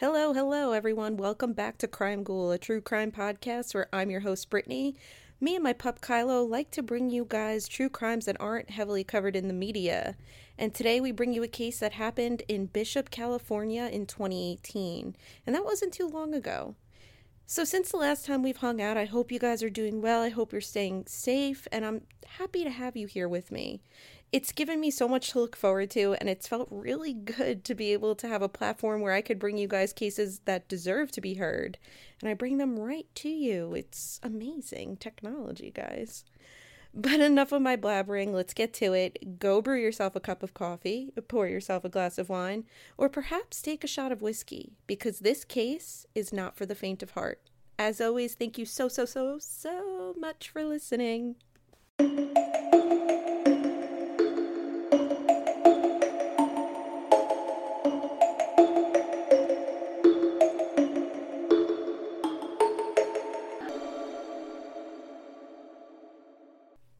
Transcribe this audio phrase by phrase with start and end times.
[0.00, 1.18] Hello, hello, everyone.
[1.18, 4.96] Welcome back to Crime Ghoul, a true crime podcast where I'm your host, Brittany.
[5.42, 9.04] Me and my pup Kylo like to bring you guys true crimes that aren't heavily
[9.04, 10.16] covered in the media.
[10.56, 15.16] And today we bring you a case that happened in Bishop, California in 2018.
[15.46, 16.76] And that wasn't too long ago.
[17.44, 20.22] So, since the last time we've hung out, I hope you guys are doing well.
[20.22, 22.02] I hope you're staying safe, and I'm
[22.38, 23.82] happy to have you here with me
[24.32, 27.74] it's given me so much to look forward to, and it's felt really good to
[27.74, 31.10] be able to have a platform where I could bring you guys cases that deserve
[31.12, 31.78] to be heard,
[32.20, 33.74] and I bring them right to you.
[33.74, 36.24] It's amazing technology, guys.
[36.92, 39.38] But enough of my blabbering, let's get to it.
[39.38, 42.64] Go brew yourself a cup of coffee, pour yourself a glass of wine,
[42.98, 47.02] or perhaps take a shot of whiskey, because this case is not for the faint
[47.02, 47.40] of heart.
[47.78, 51.36] As always, thank you so, so, so, so much for listening.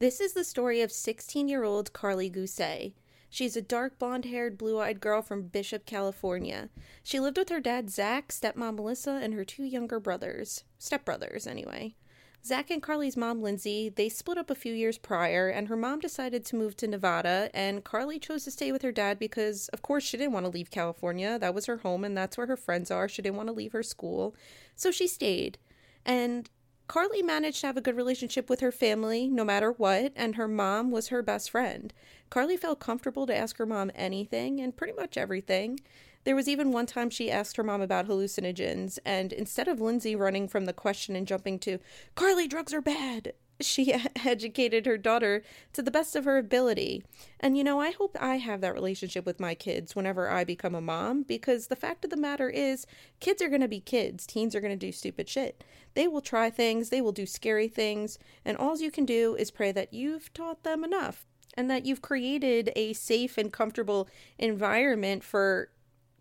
[0.01, 2.95] This is the story of 16 year old Carly Gusé.
[3.29, 6.71] She's a dark blonde haired, blue eyed girl from Bishop, California.
[7.03, 10.65] She lived with her dad, Zach, stepmom Melissa, and her two younger brothers.
[10.81, 11.97] Stepbrothers, anyway.
[12.43, 16.01] Zach and Carly's mom, Lindsay, they split up a few years prior, and her mom
[16.01, 19.83] decided to move to Nevada, and Carly chose to stay with her dad because, of
[19.83, 21.39] course, she didn't want to leave California.
[21.39, 23.07] That was her home, and that's where her friends are.
[23.07, 24.35] She didn't want to leave her school.
[24.75, 25.59] So she stayed.
[26.07, 26.49] And
[26.91, 30.49] Carly managed to have a good relationship with her family no matter what, and her
[30.49, 31.95] mom was her best friend.
[32.31, 35.79] Carly felt comfortable to ask her mom anything and pretty much everything.
[36.25, 40.17] There was even one time she asked her mom about hallucinogens, and instead of Lindsay
[40.17, 41.79] running from the question and jumping to,
[42.17, 43.95] Carly, drugs are bad, she
[44.25, 47.05] educated her daughter to the best of her ability.
[47.39, 50.75] And you know, I hope I have that relationship with my kids whenever I become
[50.75, 52.87] a mom because the fact of the matter is,
[53.21, 54.27] kids are going to be kids.
[54.27, 55.65] Teens are going to do stupid shit.
[55.95, 59.51] They will try things, they will do scary things, and all you can do is
[59.51, 64.09] pray that you've taught them enough and that you've created a safe and comfortable
[64.39, 65.71] environment for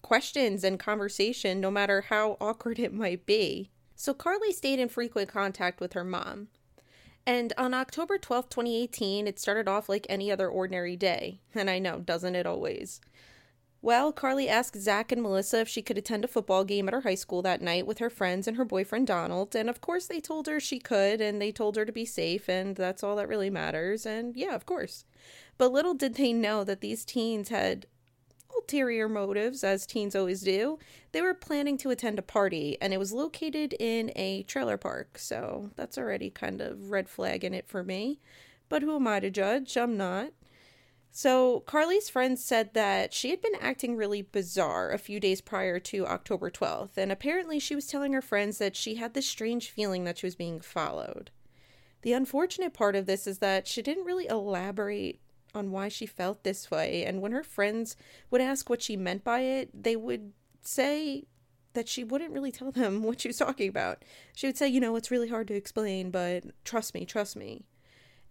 [0.02, 3.70] questions and conversation, no matter how awkward it might be.
[3.96, 6.48] So Carly stayed in frequent contact with her mom.
[7.26, 11.40] And on October 12th, 2018, it started off like any other ordinary day.
[11.54, 13.02] And I know, doesn't it always?
[13.82, 17.02] Well, Carly asked Zach and Melissa if she could attend a football game at her
[17.02, 19.56] high school that night with her friends and her boyfriend Donald.
[19.56, 22.50] And of course, they told her she could, and they told her to be safe,
[22.50, 24.06] and that's all that really matters.
[24.06, 25.06] And yeah, of course.
[25.58, 27.86] But little did they know that these teens had
[28.56, 30.80] ulterior motives, as teens always do,
[31.12, 35.18] they were planning to attend a party, and it was located in a trailer park,
[35.18, 38.20] so that's already kind of red flag in it for me.
[38.68, 39.76] But who am I to judge?
[39.78, 40.32] I'm not.
[41.12, 45.80] So, Carly's friends said that she had been acting really bizarre a few days prior
[45.80, 49.70] to October 12th, and apparently she was telling her friends that she had this strange
[49.70, 51.32] feeling that she was being followed.
[52.04, 55.20] The unfortunate part of this is that she didn't really elaborate
[55.54, 57.06] on why she felt this way.
[57.06, 57.96] And when her friends
[58.30, 61.26] would ask what she meant by it, they would say
[61.74, 64.04] that she wouldn't really tell them what she was talking about.
[64.36, 67.64] She would say, you know, it's really hard to explain, but trust me, trust me.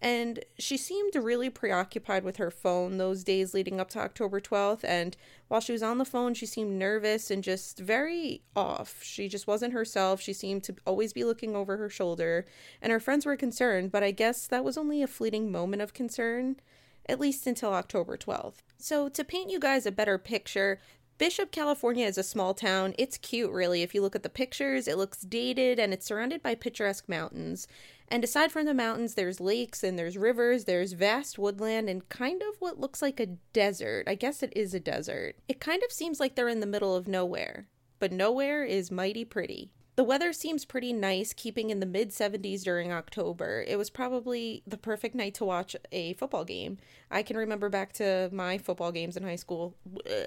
[0.01, 4.85] And she seemed really preoccupied with her phone those days leading up to October 12th.
[4.85, 5.17] And
[5.49, 9.03] while she was on the phone, she seemed nervous and just very off.
[9.03, 10.21] She just wasn't herself.
[10.21, 12.47] She seemed to always be looking over her shoulder.
[12.81, 15.95] And her friends were concerned, but I guess that was only a fleeting moment of
[15.95, 16.61] concern
[17.09, 18.59] at least until October 12th.
[18.79, 20.79] So, to paint you guys a better picture,
[21.19, 22.95] Bishop, California is a small town.
[22.97, 23.83] It's cute, really.
[23.83, 27.67] If you look at the pictures, it looks dated and it's surrounded by picturesque mountains.
[28.07, 32.41] And aside from the mountains, there's lakes and there's rivers, there's vast woodland and kind
[32.41, 34.05] of what looks like a desert.
[34.07, 35.37] I guess it is a desert.
[35.49, 37.67] It kind of seems like they're in the middle of nowhere,
[37.99, 39.73] but nowhere is mighty pretty.
[39.99, 43.65] The weather seems pretty nice, keeping in the mid 70s during October.
[43.67, 46.79] It was probably the perfect night to watch a football game.
[47.11, 49.75] I can remember back to my football games in high school.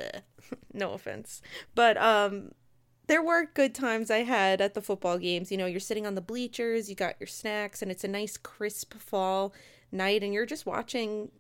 [0.74, 1.42] no offense.
[1.74, 2.52] But um
[3.08, 5.54] there were good times I had at the football games.
[5.54, 8.36] You know, you're sitting on the bleachers, you got your snacks, and it's a nice
[8.36, 9.54] crisp fall
[9.90, 11.32] night, and you're just watching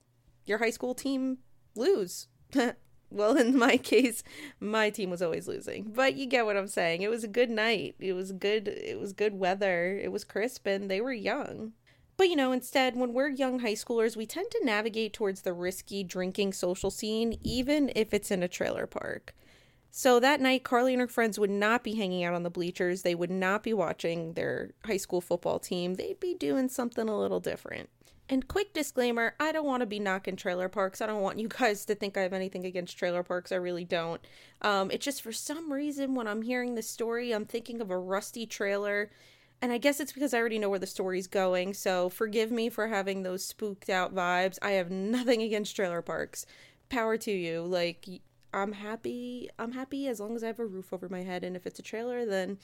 [0.46, 1.40] your high school team
[1.76, 2.30] lose.
[3.12, 4.24] well, in my case,
[4.60, 5.92] my team was always losing.
[5.94, 7.02] But you get what I'm saying.
[7.02, 7.96] It was a good night.
[8.00, 10.00] It was good it was good weather.
[10.02, 11.74] It was crisp and they were young.
[12.18, 15.54] But you know, instead, when we're young high schoolers, we tend to navigate towards the
[15.54, 19.34] risky drinking social scene, even if it's in a trailer park.
[19.90, 23.02] So that night, Carly and her friends would not be hanging out on the bleachers.
[23.02, 25.96] They would not be watching their high school football team.
[25.96, 27.90] They'd be doing something a little different.
[28.32, 31.02] And quick disclaimer I don't want to be knocking trailer parks.
[31.02, 33.52] I don't want you guys to think I have anything against trailer parks.
[33.52, 34.22] I really don't.
[34.62, 37.98] Um, it's just for some reason when I'm hearing the story, I'm thinking of a
[37.98, 39.12] rusty trailer.
[39.62, 41.74] And I guess it's because I already know where the story's going.
[41.74, 44.58] So forgive me for having those spooked out vibes.
[44.62, 46.46] I have nothing against trailer parks.
[46.88, 47.64] Power to you.
[47.64, 48.08] Like,
[48.54, 49.50] I'm happy.
[49.60, 51.44] I'm happy as long as I have a roof over my head.
[51.44, 52.60] And if it's a trailer, then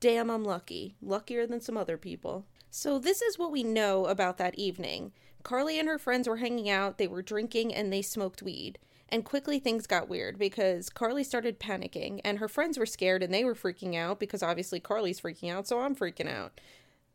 [0.00, 0.96] damn, I'm lucky.
[1.00, 2.44] Luckier than some other people.
[2.74, 5.12] So, this is what we know about that evening.
[5.42, 8.78] Carly and her friends were hanging out, they were drinking, and they smoked weed.
[9.10, 13.32] And quickly things got weird because Carly started panicking, and her friends were scared and
[13.32, 16.58] they were freaking out because obviously Carly's freaking out, so I'm freaking out.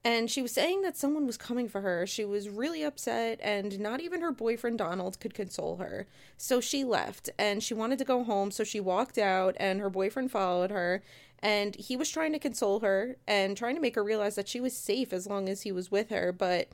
[0.03, 2.05] And she was saying that someone was coming for her.
[2.05, 6.05] She was really upset, and not even her boyfriend Donald could console her.
[6.37, 9.89] So she left, and she wanted to go home, so she walked out, and her
[9.89, 11.01] boyfriend followed her
[11.39, 14.59] and he was trying to console her and trying to make her realize that she
[14.59, 16.69] was safe as long as he was with her but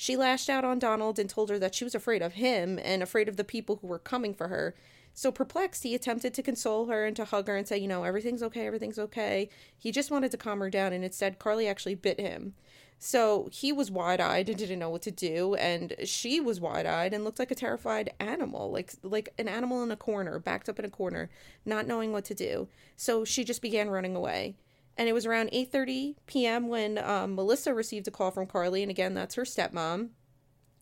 [0.00, 3.02] she lashed out on Donald and told her that she was afraid of him and
[3.02, 4.76] afraid of the people who were coming for her.
[5.12, 8.04] So perplexed, he attempted to console her and to hug her and say, you know,
[8.04, 9.48] everything's okay, everything's okay.
[9.76, 12.54] He just wanted to calm her down, and instead, Carly actually bit him.
[12.98, 16.84] So he was wide eyed and didn't know what to do, and she was wide
[16.84, 20.68] eyed and looked like a terrified animal, like like an animal in a corner, backed
[20.68, 21.30] up in a corner,
[21.64, 22.68] not knowing what to do.
[22.96, 24.56] So she just began running away.
[24.96, 26.66] And it was around 8:30 p.m.
[26.66, 30.10] when um, Melissa received a call from Carly, and again, that's her stepmom.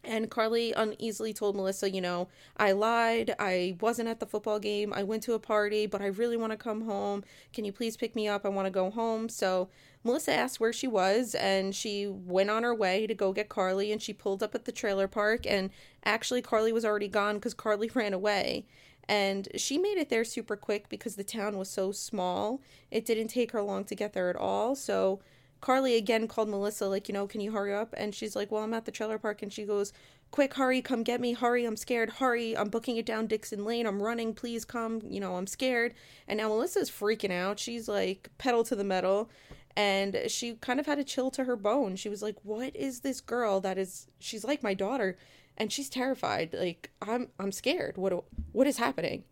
[0.06, 3.34] And Carly uneasily told Melissa, you know, I lied.
[3.38, 4.92] I wasn't at the football game.
[4.94, 7.24] I went to a party, but I really want to come home.
[7.52, 8.46] Can you please pick me up?
[8.46, 9.28] I want to go home.
[9.28, 9.68] So
[10.06, 13.92] Melissa asked where she was, and she went on her way to go get Carly.
[13.92, 15.70] And she pulled up at the trailer park, and
[16.04, 18.66] actually, Carly was already gone because Carly ran away.
[19.08, 22.60] And she made it there super quick because the town was so small.
[22.90, 24.74] It didn't take her long to get there at all.
[24.74, 25.20] So
[25.60, 27.94] Carly again called Melissa, like, you know, can you hurry up?
[27.96, 29.42] And she's like, well, I'm at the trailer park.
[29.42, 29.92] And she goes,
[30.30, 31.32] quick, hurry, come get me.
[31.32, 32.10] Hurry, I'm scared.
[32.10, 33.86] Hurry, I'm booking it down Dixon Lane.
[33.86, 34.34] I'm running.
[34.34, 35.00] Please come.
[35.08, 35.94] You know, I'm scared.
[36.26, 37.58] And now Melissa's freaking out.
[37.58, 39.30] She's like, pedal to the metal.
[39.76, 41.96] And she kind of had a chill to her bone.
[41.96, 45.18] She was like, what is this girl that is, she's like my daughter.
[45.58, 46.54] And she's terrified.
[46.54, 47.96] Like, I'm, I'm scared.
[47.96, 49.24] What, what is happening?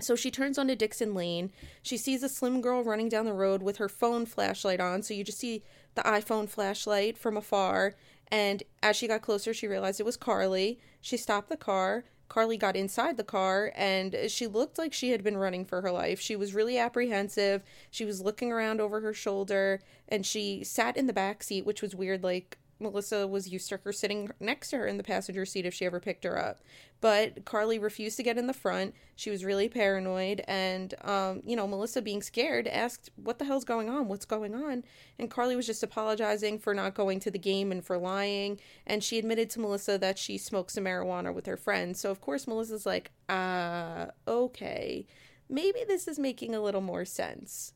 [0.00, 1.52] So she turns onto Dixon Lane.
[1.82, 5.02] She sees a slim girl running down the road with her phone flashlight on.
[5.02, 5.62] So you just see
[5.94, 7.94] the iPhone flashlight from afar.
[8.28, 10.78] And as she got closer, she realized it was Carly.
[11.00, 12.04] She stopped the car.
[12.30, 15.90] Carly got inside the car and she looked like she had been running for her
[15.90, 16.20] life.
[16.20, 17.62] She was really apprehensive.
[17.90, 21.82] She was looking around over her shoulder and she sat in the back seat, which
[21.82, 22.22] was weird.
[22.22, 25.74] Like, Melissa was used to her sitting next to her in the passenger seat if
[25.74, 26.60] she ever picked her up.
[27.00, 28.94] But Carly refused to get in the front.
[29.16, 30.42] She was really paranoid.
[30.46, 34.08] And, um, you know, Melissa, being scared, asked, What the hell's going on?
[34.08, 34.84] What's going on?
[35.18, 38.60] And Carly was just apologizing for not going to the game and for lying.
[38.86, 42.00] And she admitted to Melissa that she smoked some marijuana with her friends.
[42.00, 45.06] So, of course, Melissa's like, Uh, okay.
[45.48, 47.72] Maybe this is making a little more sense.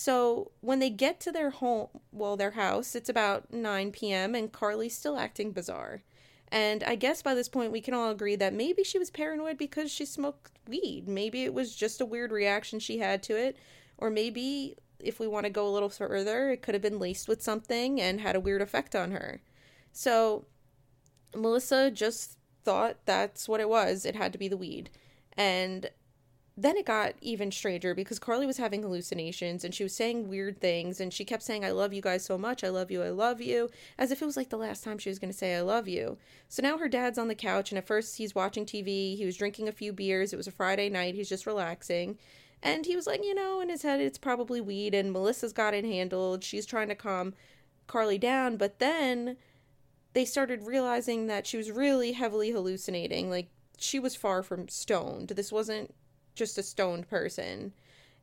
[0.00, 4.52] So when they get to their home, well, their house, it's about 9 p.m., and
[4.52, 6.02] Carly's still acting bizarre.
[6.52, 9.58] And I guess by this point, we can all agree that maybe she was paranoid
[9.58, 11.08] because she smoked weed.
[11.08, 13.56] Maybe it was just a weird reaction she had to it.
[13.96, 17.26] Or maybe, if we want to go a little further, it could have been laced
[17.26, 19.40] with something and had a weird effect on her.
[19.92, 20.46] So
[21.34, 24.06] Melissa just thought that's what it was.
[24.06, 24.90] It had to be the weed.
[25.36, 25.90] And
[26.60, 30.60] then it got even stranger because Carly was having hallucinations and she was saying weird
[30.60, 32.64] things and she kept saying, I love you guys so much.
[32.64, 33.00] I love you.
[33.00, 33.70] I love you.
[33.96, 35.86] As if it was like the last time she was going to say, I love
[35.86, 36.18] you.
[36.48, 39.16] So now her dad's on the couch and at first he's watching TV.
[39.16, 40.32] He was drinking a few beers.
[40.32, 41.14] It was a Friday night.
[41.14, 42.18] He's just relaxing.
[42.60, 45.74] And he was like, you know, in his head, it's probably weed and Melissa's got
[45.74, 46.42] it handled.
[46.42, 47.34] She's trying to calm
[47.86, 48.56] Carly down.
[48.56, 49.36] But then
[50.12, 53.30] they started realizing that she was really heavily hallucinating.
[53.30, 53.48] Like,
[53.80, 55.28] she was far from stoned.
[55.28, 55.94] This wasn't
[56.38, 57.72] just a stoned person.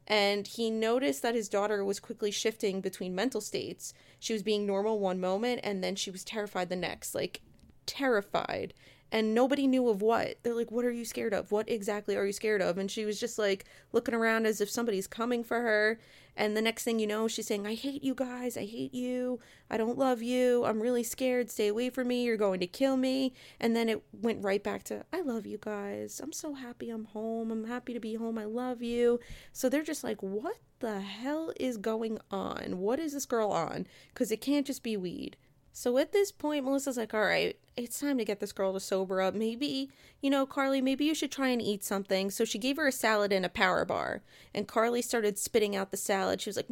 [0.07, 3.93] And he noticed that his daughter was quickly shifting between mental states.
[4.19, 7.41] She was being normal one moment and then she was terrified the next, like
[7.86, 8.74] terrified
[9.15, 10.36] and nobody knew of what.
[10.43, 11.50] They're like, What are you scared of?
[11.50, 12.77] What exactly are you scared of?
[12.77, 15.98] And she was just like looking around as if somebody's coming for her.
[16.36, 18.57] And the next thing you know, she's saying, I hate you guys.
[18.57, 19.39] I hate you.
[19.72, 20.65] I don't love you.
[20.65, 21.50] I'm really scared.
[21.50, 22.25] Stay away from me.
[22.25, 23.31] You're going to kill me.
[23.57, 26.19] And then it went right back to, I love you guys.
[26.22, 27.51] I'm so happy I'm home.
[27.51, 28.38] I'm happy to be home.
[28.38, 29.22] I love you.
[29.53, 32.79] So they're just like, What the hell is going on?
[32.79, 33.88] What is this girl on?
[34.13, 35.38] Because it can't just be weed.
[35.77, 38.79] So at this point, Melissa's like, all right, it's time to get this girl to
[38.79, 39.34] sober up.
[39.34, 39.89] Maybe,
[40.22, 42.32] you know, Carly, maybe you should try and eat something.
[42.32, 44.22] So she gave her a salad and a power bar.
[44.53, 46.39] And Carly started spitting out the salad.
[46.39, 46.70] She was like,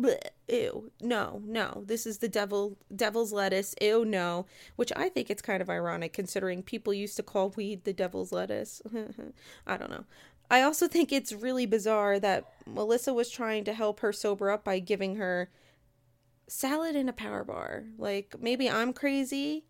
[0.47, 3.75] ew, no, no, this is the devil, devil's lettuce.
[3.81, 4.45] Ew, no.
[4.77, 8.31] Which I think it's kind of ironic considering people used to call weed the devil's
[8.31, 8.81] lettuce.
[9.67, 10.05] I don't know.
[10.49, 14.63] I also think it's really bizarre that Melissa was trying to help her sober up
[14.63, 15.49] by giving her
[16.47, 17.85] salad and a power bar.
[17.97, 19.65] Like maybe I'm crazy.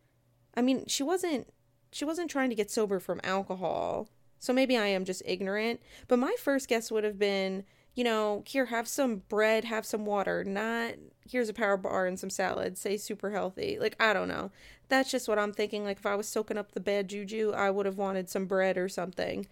[0.55, 1.48] I mean, she wasn't
[1.91, 4.10] she wasn't trying to get sober from alcohol.
[4.39, 8.43] So maybe I am just ignorant, but my first guess would have been, you know,
[8.45, 10.95] here have some bread, have some water, not
[11.25, 13.77] here's a power bar and some salad, say super healthy.
[13.79, 14.51] Like I don't know.
[14.89, 15.83] That's just what I'm thinking.
[15.83, 18.77] Like if I was soaking up the bad juju, I would have wanted some bread
[18.77, 19.48] or something.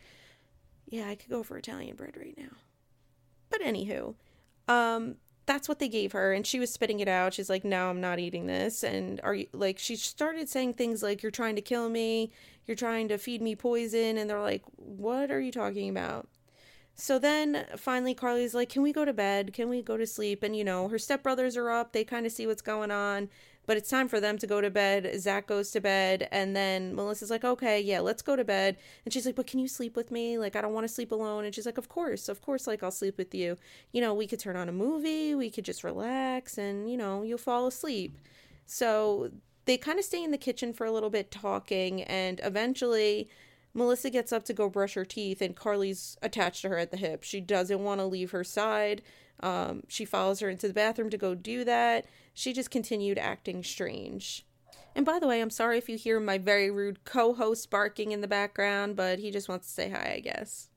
[0.87, 2.57] Yeah, I could go for Italian bread right now.
[3.49, 4.15] But anywho,
[4.67, 5.15] um
[5.51, 7.33] that's what they gave her and she was spitting it out.
[7.33, 8.83] She's like no i'm not eating this.
[8.83, 12.31] And are you like she started saying things like you're trying to kill me.
[12.65, 14.17] You're trying to feed me poison.
[14.17, 16.29] And they're like what are you talking about?
[16.95, 19.51] So then finally carly's like can we go to bed?
[19.51, 20.41] Can we go to sleep?
[20.41, 21.91] And you know her stepbrothers are up.
[21.91, 23.27] They kind of see what's going on
[23.65, 25.09] but it's time for them to go to bed.
[25.19, 28.77] Zach goes to bed, and then Melissa's like, okay, yeah, let's go to bed.
[29.05, 30.37] And she's like, but can you sleep with me?
[30.37, 31.45] Like, I don't want to sleep alone.
[31.45, 33.57] And she's like, of course, of course, like, I'll sleep with you.
[33.91, 37.23] You know, we could turn on a movie, we could just relax, and, you know,
[37.23, 38.17] you'll fall asleep.
[38.65, 39.31] So
[39.65, 43.29] they kind of stay in the kitchen for a little bit talking, and eventually.
[43.73, 46.97] Melissa gets up to go brush her teeth, and Carly's attached to her at the
[46.97, 47.23] hip.
[47.23, 49.01] She doesn't want to leave her side.
[49.39, 53.63] Um, she follows her into the bathroom to go do that she just continued acting
[53.63, 54.45] strange.
[54.95, 58.11] And by the way, I'm sorry if you hear my very rude co host barking
[58.11, 60.69] in the background, but he just wants to say hi, I guess.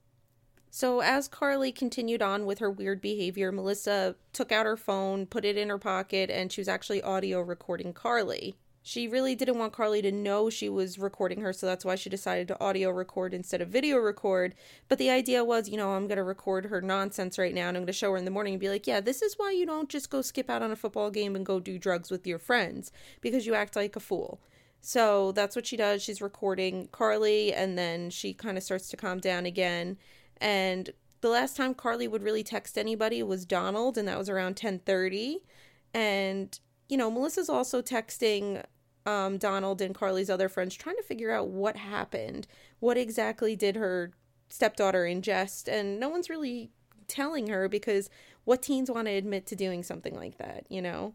[0.69, 5.45] So, as Carly continued on with her weird behavior, Melissa took out her phone, put
[5.45, 8.57] it in her pocket, and she was actually audio recording Carly.
[8.87, 12.07] She really didn't want Carly to know she was recording her, so that's why she
[12.07, 14.53] decided to audio record instead of video record.
[14.87, 17.75] But the idea was, you know, I'm going to record her nonsense right now and
[17.75, 19.49] I'm going to show her in the morning and be like, yeah, this is why
[19.49, 22.27] you don't just go skip out on a football game and go do drugs with
[22.27, 24.39] your friends because you act like a fool.
[24.81, 26.03] So that's what she does.
[26.03, 29.97] She's recording Carly and then she kind of starts to calm down again.
[30.37, 34.57] And the last time Carly would really text anybody was Donald and that was around
[34.57, 35.37] 10:30
[35.91, 38.63] and you know, Melissa's also texting
[39.05, 42.47] um, Donald and Carly's other friends trying to figure out what happened.
[42.79, 44.11] What exactly did her
[44.49, 45.67] stepdaughter ingest?
[45.67, 46.71] And no one's really
[47.07, 48.09] telling her because
[48.45, 51.13] what teens want to admit to doing something like that, you know?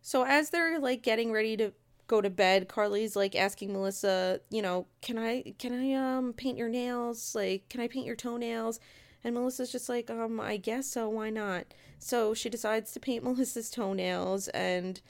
[0.00, 1.72] So as they're like getting ready to
[2.06, 6.56] go to bed, Carly's like asking Melissa, you know, can I can I um paint
[6.56, 7.34] your nails?
[7.34, 8.80] Like, can I paint your toenails?
[9.24, 11.66] And Melissa's just like, um, I guess so, why not?
[11.98, 15.00] So she decides to paint Melissa's toenails and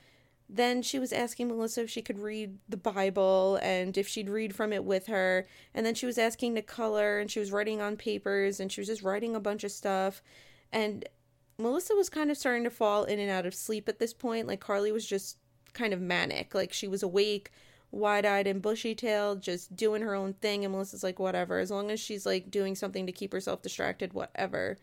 [0.48, 4.54] then she was asking Melissa if she could read the Bible and if she'd read
[4.54, 5.46] from it with her.
[5.74, 8.80] And then she was asking to color and she was writing on papers and she
[8.80, 10.22] was just writing a bunch of stuff.
[10.72, 11.06] And
[11.58, 14.46] Melissa was kind of starting to fall in and out of sleep at this point.
[14.46, 15.36] Like Carly was just
[15.74, 16.54] kind of manic.
[16.54, 17.50] Like she was awake,
[17.90, 20.64] wide eyed and bushy tailed, just doing her own thing.
[20.64, 21.58] And Melissa's like, whatever.
[21.58, 24.78] As long as she's like doing something to keep herself distracted, whatever.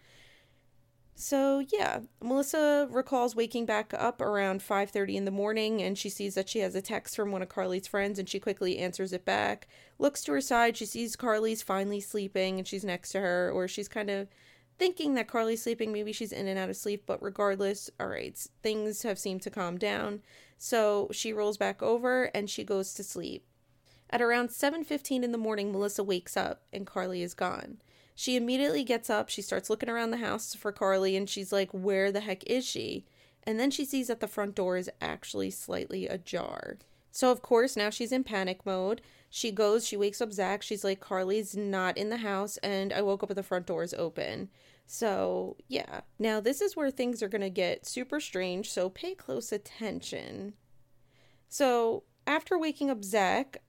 [1.17, 6.36] So, yeah, Melissa recalls waking back up around 5:30 in the morning and she sees
[6.36, 9.24] that she has a text from one of Carly's friends and she quickly answers it
[9.24, 9.67] back.
[9.98, 13.65] Looks to her side, she sees Carly's finally sleeping and she's next to her or
[13.65, 14.27] she's kind of
[14.77, 18.38] thinking that Carly's sleeping, maybe she's in and out of sleep, but regardless, all right,
[18.62, 20.22] things have seemed to calm down.
[20.57, 23.45] So, she rolls back over and she goes to sleep.
[24.10, 27.77] At around 7:15 in the morning, Melissa wakes up and Carly is gone.
[28.15, 31.69] She immediately gets up, she starts looking around the house for Carly, and she's like,
[31.72, 33.05] Where the heck is she?
[33.43, 36.77] And then she sees that the front door is actually slightly ajar.
[37.12, 39.01] So, of course, now she's in panic mode.
[39.29, 40.62] She goes, she wakes up Zach.
[40.63, 43.84] She's like, Carly's not in the house, and I woke up with the front door
[43.84, 44.50] is open.
[44.88, 46.01] So, yeah.
[46.19, 50.53] Now, this is where things are going to get super strange, so pay close attention.
[51.48, 53.62] So, after waking up Zach,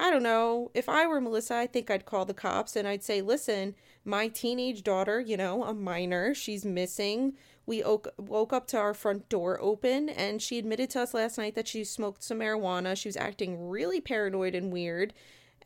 [0.00, 0.70] I don't know.
[0.72, 4.28] If I were Melissa, I think I'd call the cops and I'd say, listen, my
[4.28, 7.34] teenage daughter, you know, a minor, she's missing.
[7.66, 11.54] We woke up to our front door open and she admitted to us last night
[11.54, 12.96] that she smoked some marijuana.
[12.96, 15.12] She was acting really paranoid and weird.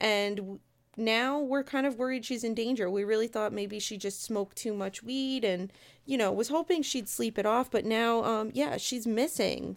[0.01, 0.59] And
[0.97, 2.91] now we're kind of worried she's in danger.
[2.91, 5.73] We really thought maybe she just smoked too much weed and,
[6.05, 7.71] you know, was hoping she'd sleep it off.
[7.71, 9.77] But now, um, yeah, she's missing.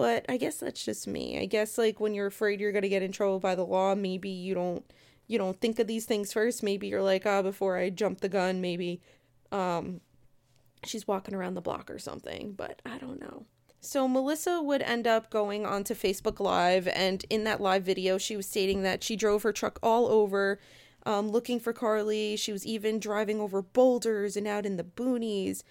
[0.00, 1.38] But I guess that's just me.
[1.38, 3.94] I guess like when you're afraid you're going to get in trouble by the law,
[3.94, 4.82] maybe you don't
[5.26, 6.62] you don't think of these things first.
[6.62, 9.02] Maybe you're like, "Ah, oh, before I jump the gun, maybe
[9.52, 10.00] um
[10.84, 13.44] she's walking around the block or something." But I don't know.
[13.82, 18.36] So Melissa would end up going onto Facebook Live, and in that live video, she
[18.36, 20.58] was stating that she drove her truck all over
[21.04, 22.36] um, looking for Carly.
[22.36, 25.62] She was even driving over boulders and out in the boonies.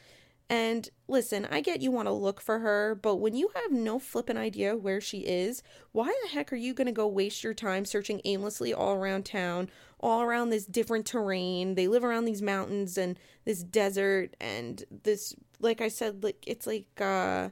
[0.49, 3.99] And listen, I get you want to look for her, but when you have no
[3.99, 7.53] flippin' idea where she is, why the heck are you going to go waste your
[7.53, 11.75] time searching aimlessly all around town, all around this different terrain?
[11.75, 16.65] They live around these mountains and this desert and this, like I said, like it's
[16.65, 17.49] like uh,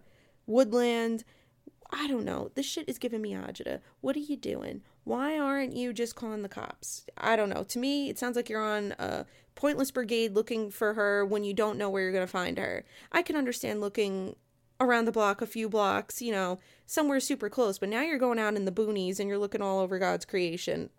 [0.48, 1.24] woodland.
[1.92, 2.51] I don't know.
[2.56, 3.80] This shit is giving me agita.
[4.01, 4.82] What are you doing?
[5.04, 7.06] Why aren't you just calling the cops?
[7.18, 7.63] I don't know.
[7.63, 9.25] To me, it sounds like you're on a
[9.58, 12.86] pointless brigade looking for her when you don't know where you're going to find her.
[13.12, 14.38] I can understand looking
[14.80, 18.40] around the block, a few blocks, you know, somewhere super close, but now you're going
[18.40, 20.92] out in the boonies and you're looking all over God's creation.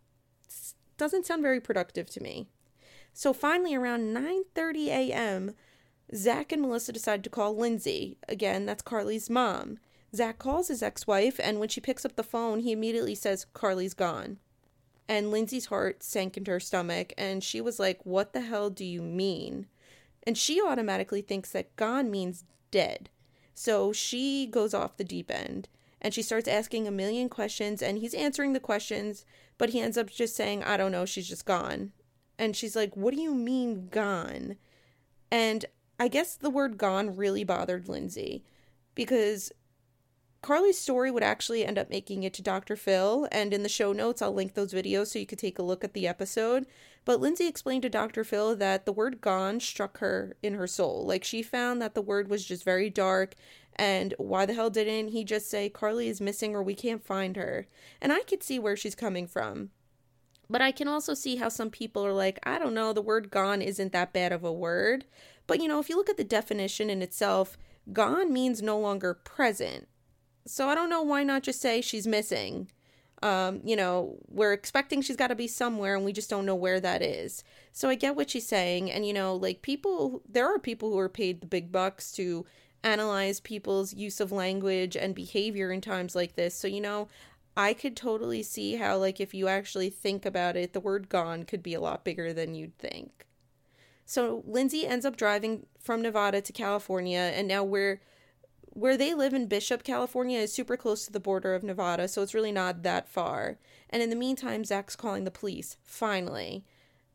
[0.48, 2.48] It doesn't sound very productive to me.
[3.12, 5.52] So finally around 9:30 a.m.,
[6.14, 8.18] Zach and Melissa decide to call Lindsay.
[8.28, 9.78] Again, that's Carly's mom.
[10.14, 13.46] Zach calls his ex wife, and when she picks up the phone, he immediately says,
[13.52, 14.38] Carly's gone.
[15.08, 18.84] And Lindsay's heart sank into her stomach, and she was like, What the hell do
[18.84, 19.66] you mean?
[20.24, 23.08] And she automatically thinks that gone means dead.
[23.54, 25.68] So she goes off the deep end
[26.00, 29.24] and she starts asking a million questions, and he's answering the questions,
[29.56, 31.92] but he ends up just saying, I don't know, she's just gone.
[32.38, 34.56] And she's like, What do you mean, gone?
[35.30, 35.64] And
[35.98, 38.44] I guess the word gone really bothered Lindsay
[38.94, 39.52] because
[40.40, 42.76] Carly's story would actually end up making it to Dr.
[42.76, 45.64] Phil, and in the show notes, I'll link those videos so you could take a
[45.64, 46.66] look at the episode.
[47.04, 48.22] But Lindsay explained to Dr.
[48.22, 51.04] Phil that the word gone struck her in her soul.
[51.04, 53.34] Like, she found that the word was just very dark,
[53.74, 57.36] and why the hell didn't he just say, Carly is missing or we can't find
[57.36, 57.66] her?
[58.00, 59.70] And I could see where she's coming from.
[60.50, 63.30] But I can also see how some people are like, I don't know, the word
[63.30, 65.04] gone isn't that bad of a word.
[65.46, 67.58] But you know, if you look at the definition in itself,
[67.92, 69.88] gone means no longer present.
[70.48, 72.70] So I don't know why not just say she's missing.
[73.22, 76.54] Um, you know, we're expecting she's got to be somewhere and we just don't know
[76.54, 77.42] where that is.
[77.72, 78.90] So I get what she's saying.
[78.90, 82.46] And, you know, like people, there are people who are paid the big bucks to
[82.82, 86.54] analyze people's use of language and behavior in times like this.
[86.54, 87.08] So, you know,
[87.56, 91.42] I could totally see how, like, if you actually think about it, the word gone
[91.42, 93.26] could be a lot bigger than you'd think.
[94.06, 98.00] So Lindsay ends up driving from Nevada to California, and now we're
[98.78, 102.22] where they live in Bishop, California is super close to the border of Nevada, so
[102.22, 103.58] it's really not that far.
[103.90, 106.64] And in the meantime, Zach's calling the police, finally.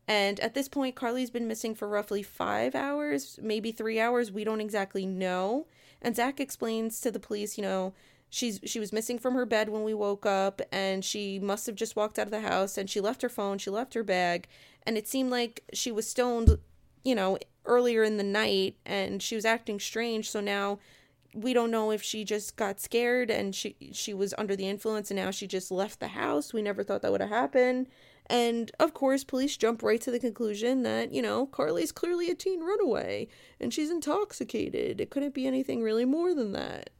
[0.06, 4.30] And at this point, Carly's been missing for roughly five hours, maybe three hours.
[4.30, 5.66] We don't exactly know.
[6.02, 7.94] And Zach explains to the police, you know,
[8.28, 11.76] she's she was missing from her bed when we woke up, and she must have
[11.76, 14.48] just walked out of the house, and she left her phone, she left her bag,
[14.82, 16.58] and it seemed like she was stoned,
[17.04, 20.30] you know, earlier in the night, and she was acting strange.
[20.30, 20.78] So now
[21.34, 25.10] we don't know if she just got scared and she she was under the influence
[25.10, 26.52] and now she just left the house.
[26.52, 27.88] We never thought that would have happened.
[28.26, 32.34] And of course, police jump right to the conclusion that, you know, Carly's clearly a
[32.34, 33.28] teen runaway
[33.60, 35.00] and she's intoxicated.
[35.00, 36.90] It couldn't be anything really more than that.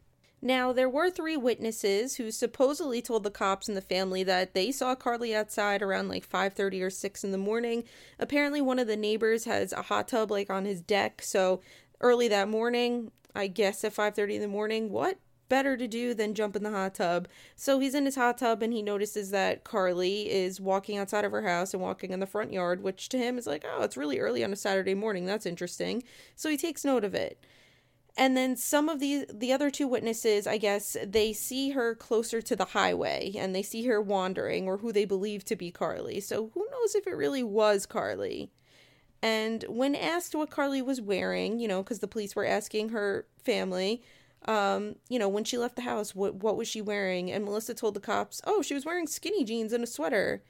[0.44, 4.72] Now, there were three witnesses who supposedly told the cops and the family that they
[4.72, 7.84] saw Carly outside around like 5:30 or 6 in the morning.
[8.18, 11.62] Apparently, one of the neighbors has a hot tub like on his deck, so
[12.00, 16.34] early that morning, I guess at 5:30 in the morning, what better to do than
[16.34, 17.28] jump in the hot tub?
[17.54, 21.32] So he's in his hot tub and he notices that Carly is walking outside of
[21.32, 23.96] her house and walking in the front yard, which to him is like, "Oh, it's
[23.96, 25.26] really early on a Saturday morning.
[25.26, 26.02] That's interesting."
[26.34, 27.38] So he takes note of it.
[28.16, 32.40] And then some of the the other two witnesses, I guess, they see her closer
[32.42, 36.20] to the highway and they see her wandering or who they believe to be Carly.
[36.20, 38.52] So who knows if it really was Carly?
[39.24, 43.26] And when asked what Carly was wearing, you know, because the police were asking her
[43.42, 44.02] family,
[44.44, 47.32] um, you know, when she left the house, what what was she wearing?
[47.32, 50.42] And Melissa told the cops, "Oh, she was wearing skinny jeans and a sweater."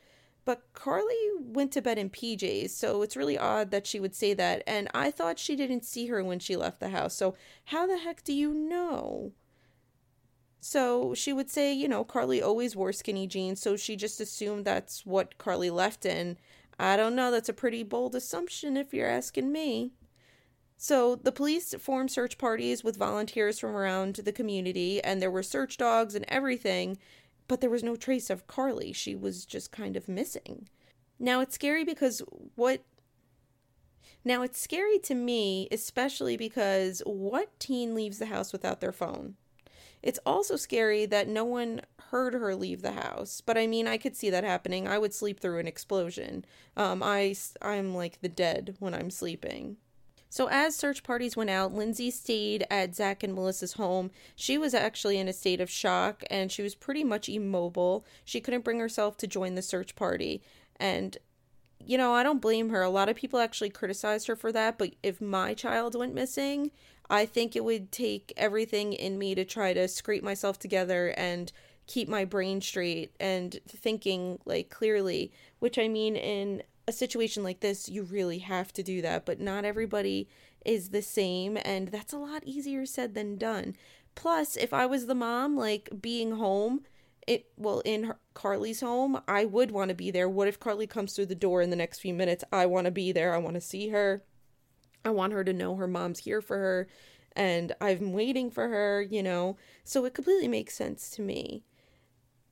[0.45, 4.35] But Carly went to bed in PJs, so it's really odd that she would say
[4.35, 4.65] that.
[4.67, 7.15] And I thought she didn't see her when she left the house.
[7.15, 9.33] So how the heck do you know?
[10.61, 14.65] So she would say, you know, Carly always wore skinny jeans, so she just assumed
[14.65, 16.39] that's what Carly left in.
[16.79, 19.93] I don't know, that's a pretty bold assumption if you're asking me.
[20.77, 25.43] So, the police formed search parties with volunteers from around the community, and there were
[25.43, 26.99] search dogs and everything,
[27.47, 28.93] but there was no trace of Carly.
[28.93, 30.69] She was just kind of missing.
[31.19, 32.23] Now, it's scary because
[32.57, 32.83] what.
[34.25, 39.37] Now, it's scary to me, especially because what teen leaves the house without their phone?
[40.03, 43.97] It's also scary that no one heard her leave the house, but I mean, I
[43.97, 44.87] could see that happening.
[44.87, 46.45] I would sleep through an explosion.
[46.77, 49.77] Um, I I'm like the dead when I'm sleeping.
[50.35, 54.11] So, as search parties went out, Lindsay stayed at Zach and Melissa's home.
[54.35, 58.05] She was actually in a state of shock and she was pretty much immobile.
[58.25, 60.43] She couldn't bring herself to join the search party.
[60.75, 61.17] And,
[61.79, 62.83] you know, I don't blame her.
[62.83, 64.77] A lot of people actually criticized her for that.
[64.77, 66.73] But if my child went missing,
[67.09, 71.53] I think it would take everything in me to try to scrape myself together and
[71.87, 77.61] keep my brain straight and thinking like clearly, which I mean in a situation like
[77.61, 80.29] this, you really have to do that, but not everybody
[80.65, 83.77] is the same, and that's a lot easier said than done.
[84.15, 86.83] Plus, if I was the mom, like being home,
[87.27, 90.29] it well in her, Carly's home, I would want to be there.
[90.29, 92.45] What if Carly comes through the door in the next few minutes?
[92.53, 93.35] I want to be there.
[93.35, 94.23] I want to see her.
[95.05, 96.89] I want her to know her mom's here for her
[97.37, 99.57] and I'm waiting for her, you know.
[99.83, 101.65] So it completely makes sense to me.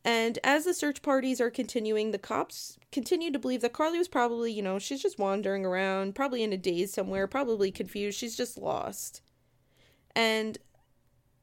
[0.05, 4.09] And as the search parties are continuing, the cops continue to believe that Carly was
[4.09, 8.19] probably, you know, she's just wandering around, probably in a daze somewhere, probably confused.
[8.19, 9.23] She's just lost.
[10.17, 10.59] And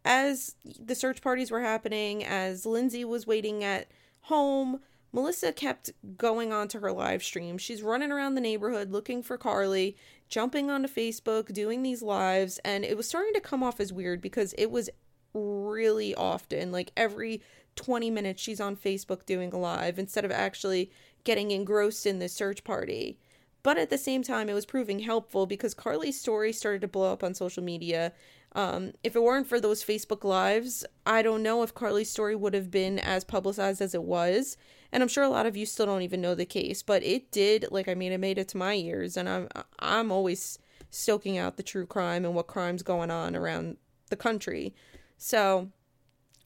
[0.03, 3.87] as the search parties were happening, as Lindsay was waiting at
[4.23, 7.57] home, Melissa kept going on to her live stream.
[7.57, 9.95] She's running around the neighborhood looking for Carly,
[10.27, 14.21] jumping onto Facebook, doing these lives, and it was starting to come off as weird
[14.21, 14.89] because it was
[15.33, 17.41] really often, like every
[17.75, 20.91] 20 minutes she's on Facebook doing a live instead of actually
[21.23, 23.17] getting engrossed in the search party.
[23.61, 27.11] But at the same time, it was proving helpful because Carly's story started to blow
[27.11, 28.13] up on social media.
[28.53, 32.53] Um, if it weren't for those Facebook lives, I don't know if Carly's story would
[32.53, 34.55] have been as publicized as it was.
[34.91, 37.31] And I'm sure a lot of you still don't even know the case, but it
[37.31, 37.65] did.
[37.69, 40.57] Like, I mean, it made it to my ears, and I'm I'm always
[40.89, 43.77] stoking out the true crime and what crime's going on around
[44.09, 44.73] the country.
[45.17, 45.69] So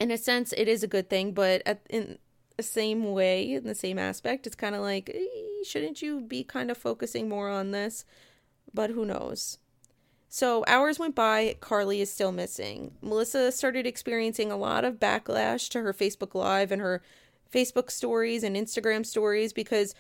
[0.04, 2.18] in a sense, it is a good thing, but at, in
[2.58, 6.44] the same way, in the same aspect, it's kind of like, eh, shouldn't you be
[6.44, 8.04] kind of focusing more on this?
[8.74, 9.60] But who knows?
[10.28, 12.92] So hours went by, Carly is still missing.
[13.02, 17.02] Melissa started experiencing a lot of backlash to her Facebook Live and her
[17.50, 19.96] Facebook stories and Instagram stories because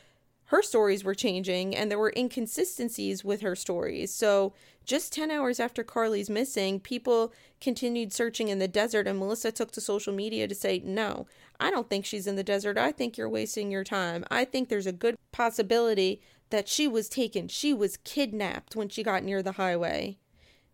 [0.53, 4.13] her stories were changing and there were inconsistencies with her stories.
[4.13, 4.53] So,
[4.85, 9.71] just 10 hours after Carly's missing, people continued searching in the desert, and Melissa took
[9.71, 11.25] to social media to say, No,
[11.59, 12.77] I don't think she's in the desert.
[12.77, 14.25] I think you're wasting your time.
[14.29, 17.47] I think there's a good possibility that she was taken.
[17.47, 20.19] She was kidnapped when she got near the highway.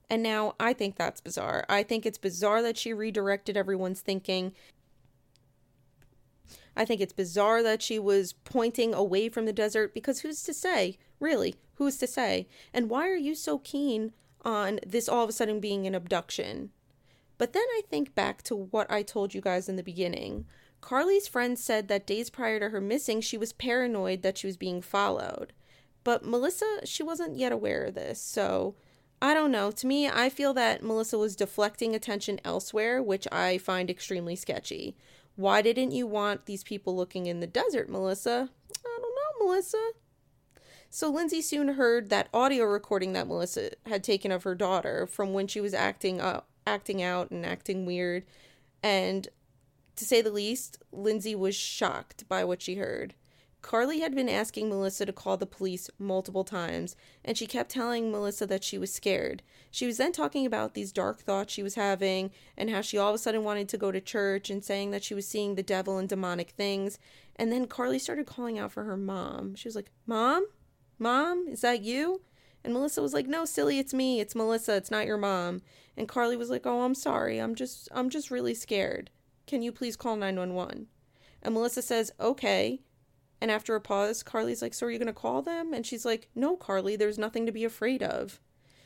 [0.09, 1.65] And now I think that's bizarre.
[1.69, 4.51] I think it's bizarre that she redirected everyone's thinking
[6.79, 10.53] I think it's bizarre that she was pointing away from the desert because who's to
[10.53, 10.97] say?
[11.19, 12.47] Really, who's to say?
[12.73, 14.13] And why are you so keen
[14.45, 16.69] on this all of a sudden being an abduction?
[17.37, 20.45] But then I think back to what I told you guys in the beginning.
[20.79, 24.55] Carly's friend said that days prior to her missing, she was paranoid that she was
[24.55, 25.51] being followed.
[26.05, 28.21] But Melissa, she wasn't yet aware of this.
[28.21, 28.75] So
[29.21, 29.69] I don't know.
[29.71, 34.95] To me, I feel that Melissa was deflecting attention elsewhere, which I find extremely sketchy.
[35.39, 38.49] Why didn't you want these people looking in the desert, Melissa?
[38.85, 39.91] I don't know, Melissa.
[40.89, 45.31] So Lindsay soon heard that audio recording that Melissa had taken of her daughter from
[45.31, 48.25] when she was acting up, acting out and acting weird.
[48.83, 49.29] And
[49.95, 53.15] to say the least, Lindsay was shocked by what she heard.
[53.61, 56.95] Carly had been asking Melissa to call the police multiple times,
[57.25, 59.43] and she kept telling Melissa that she was scared.
[59.69, 63.09] She was then talking about these dark thoughts she was having and how she all
[63.09, 65.63] of a sudden wanted to go to church and saying that she was seeing the
[65.63, 66.99] devil and demonic things.
[67.35, 69.55] And then Carly started calling out for her mom.
[69.55, 70.47] She was like, Mom?
[70.97, 71.47] Mom?
[71.49, 72.21] Is that you?
[72.63, 74.19] And Melissa was like, "No, silly, it's me.
[74.19, 74.75] It's Melissa.
[74.75, 75.61] It's not your mom."
[75.95, 77.39] And Carly was like, "Oh, I'm sorry.
[77.39, 79.09] I'm just I'm just really scared.
[79.47, 80.87] Can you please call 911?"
[81.41, 82.81] And Melissa says, "Okay."
[83.41, 85.73] And after a pause, Carly's like, So are you going to call them?
[85.73, 88.39] And she's like, No, Carly, there's nothing to be afraid of.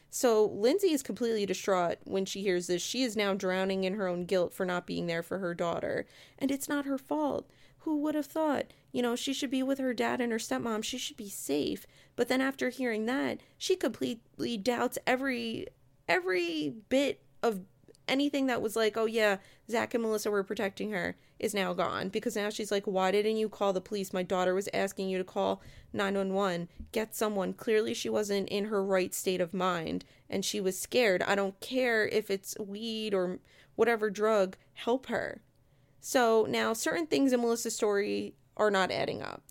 [0.09, 2.83] So Lindsay is completely distraught when she hears this.
[2.83, 6.05] She is now drowning in her own guilt for not being there for her daughter.
[6.37, 7.49] And it's not her fault.
[7.79, 8.67] Who would have thought?
[8.91, 10.83] You know, she should be with her dad and her stepmom.
[10.83, 11.87] She should be safe.
[12.15, 15.67] But then after hearing that, she completely doubts every
[16.07, 17.61] every bit of
[18.07, 19.37] anything that was like, oh yeah,
[19.69, 23.37] Zach and Melissa were protecting her is now gone because now she's like, why didn't
[23.37, 24.13] you call the police?
[24.13, 26.69] My daughter was asking you to call 911.
[26.93, 27.53] Get someone.
[27.53, 31.21] Clearly, she wasn't in her right state of mind and she was scared.
[31.21, 33.39] I don't care if it's weed or
[33.75, 35.41] whatever drug, help her.
[35.99, 39.43] So now certain things in Melissa's story are not adding up.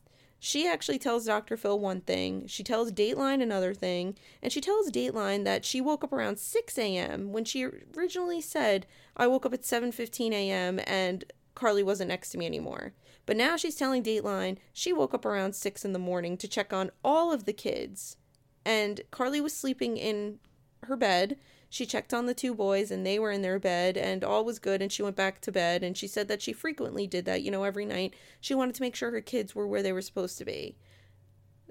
[0.45, 1.57] She actually tells Dr.
[1.57, 6.03] Phil one thing, she tells Dateline another thing, and she tells Dateline that she woke
[6.03, 7.33] up around 6 a.m.
[7.33, 7.65] when she
[7.97, 10.81] originally said, I woke up at 7:15 a.m.
[10.85, 12.93] and Carly wasn't next to me anymore.
[13.27, 16.73] But now she's telling Dateline she woke up around 6 in the morning to check
[16.73, 18.17] on all of the kids.
[18.65, 20.39] And Carly was sleeping in
[20.85, 21.37] her bed.
[21.69, 24.59] She checked on the two boys and they were in their bed and all was
[24.59, 27.43] good and she went back to bed and she said that she frequently did that,
[27.43, 28.15] you know, every night.
[28.41, 30.77] She wanted to make sure her kids were where they were supposed to be.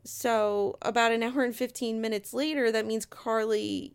[0.04, 3.94] So, about an hour and 15 minutes later, that means Carly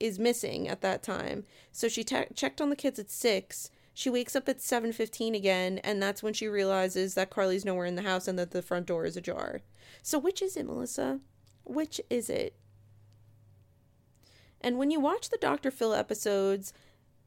[0.00, 1.44] is missing at that time.
[1.72, 3.70] So she te- checked on the kids at 6.
[3.96, 7.94] She wakes up at 7:15 again and that's when she realizes that Carly's nowhere in
[7.94, 9.62] the house and that the front door is ajar.
[10.02, 11.20] So which is it, Melissa?
[11.64, 12.54] Which is it?
[14.60, 15.70] And when you watch the Dr.
[15.70, 16.74] Phil episodes,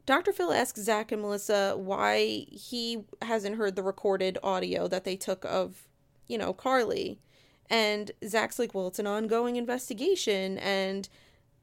[0.06, 0.32] Dr.
[0.32, 5.44] Phil asks Zach and Melissa why he hasn't heard the recorded audio that they took
[5.44, 5.88] of,
[6.28, 7.18] you know, Carly.
[7.68, 10.56] And Zach's like, well, it's an ongoing investigation.
[10.58, 11.08] And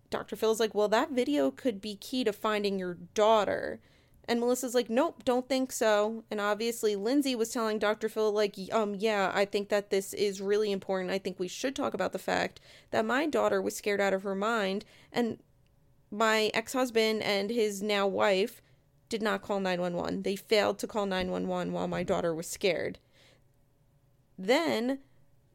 [0.10, 0.36] Dr.
[0.36, 3.80] Phil's like, well, that video could be key to finding your daughter.
[4.28, 6.24] And Melissa's like, nope, don't think so.
[6.30, 8.10] And obviously, Lindsay was telling Dr.
[8.10, 11.12] Phil, like, um, yeah, I think that this is really important.
[11.12, 12.60] I think we should talk about the fact
[12.92, 14.84] that my daughter was scared out of her mind.
[15.14, 15.40] And
[16.12, 18.62] my ex husband and his now wife
[19.08, 20.24] did not call 911.
[20.24, 23.00] They failed to call 911 while my daughter was scared.
[24.38, 25.00] Then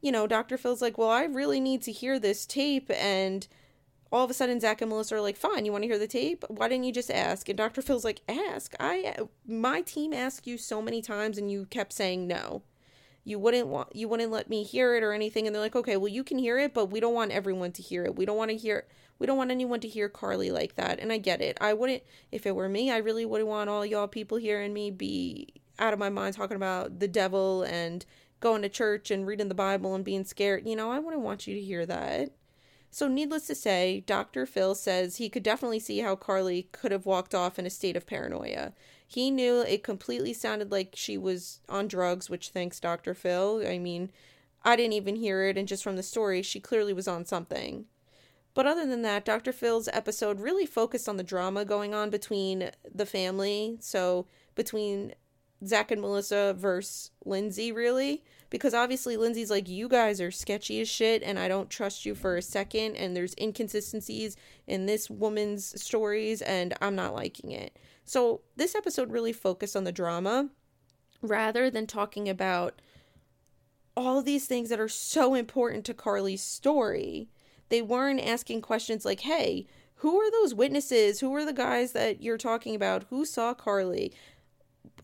[0.02, 0.58] you know, Dr.
[0.58, 2.90] Phil's like, well, I really need to hear this tape.
[2.90, 3.46] And
[4.12, 6.07] all of a sudden, Zach and Melissa are like, fine, you want to hear the
[6.07, 6.44] tape?
[6.48, 7.48] Why didn't you just ask?
[7.48, 7.81] And Dr.
[7.81, 8.75] Phil's like, ask.
[8.79, 12.62] I, my team asked you so many times and you kept saying no.
[13.25, 15.46] You wouldn't want, you wouldn't let me hear it or anything.
[15.46, 17.83] And they're like, okay, well, you can hear it, but we don't want everyone to
[17.83, 18.16] hear it.
[18.16, 18.87] We don't want to hear,
[19.18, 20.98] we don't want anyone to hear Carly like that.
[20.98, 21.57] And I get it.
[21.61, 24.90] I wouldn't, if it were me, I really wouldn't want all y'all people hearing me
[24.90, 28.05] be out of my mind talking about the devil and
[28.40, 30.66] going to church and reading the Bible and being scared.
[30.66, 32.33] You know, I wouldn't want you to hear that.
[32.94, 34.44] So, needless to say, Dr.
[34.44, 37.96] Phil says he could definitely see how Carly could have walked off in a state
[37.96, 38.74] of paranoia.
[39.07, 43.14] He knew it completely sounded like she was on drugs, which thanks Dr.
[43.14, 43.66] Phil.
[43.66, 44.11] I mean,
[44.62, 47.87] I didn't even hear it, and just from the story, she clearly was on something.
[48.52, 49.52] But other than that, Dr.
[49.52, 53.78] Phil's episode really focused on the drama going on between the family.
[53.81, 55.14] So, between
[55.66, 58.22] Zach and Melissa versus Lindsay, really.
[58.52, 62.14] Because obviously, Lindsay's like, you guys are sketchy as shit, and I don't trust you
[62.14, 64.36] for a second, and there's inconsistencies
[64.66, 67.78] in this woman's stories, and I'm not liking it.
[68.04, 70.50] So, this episode really focused on the drama
[71.22, 72.82] rather than talking about
[73.96, 77.30] all these things that are so important to Carly's story.
[77.70, 79.66] They weren't asking questions like, hey,
[80.02, 81.20] who are those witnesses?
[81.20, 83.06] Who are the guys that you're talking about?
[83.08, 84.12] Who saw Carly?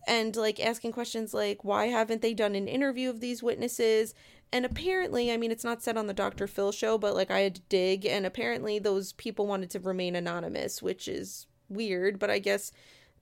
[0.07, 4.13] And like asking questions like why haven't they done an interview of these witnesses?
[4.51, 7.41] And apparently i mean it's not said on the dr phil show but like i
[7.41, 12.31] had to dig and apparently those people wanted to remain anonymous which is weird but
[12.31, 12.71] i guess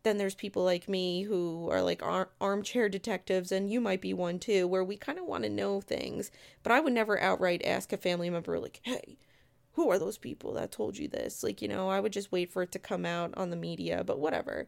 [0.04, 4.14] then there's people like me who are like ar- armchair detectives and you might be
[4.14, 6.32] one too where we kind of want to know things
[6.64, 9.18] but i would never outright ask a family member like hey
[9.78, 11.44] who are those people that told you this?
[11.44, 14.04] Like you know i would just wait for it to come out on the media
[14.04, 14.68] but whatever